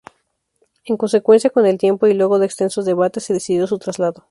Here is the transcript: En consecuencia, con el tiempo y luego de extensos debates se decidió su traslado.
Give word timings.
En 0.83 0.97
consecuencia, 0.97 1.51
con 1.51 1.67
el 1.67 1.77
tiempo 1.77 2.07
y 2.07 2.15
luego 2.15 2.39
de 2.39 2.47
extensos 2.47 2.85
debates 2.85 3.23
se 3.25 3.33
decidió 3.35 3.67
su 3.67 3.77
traslado. 3.77 4.15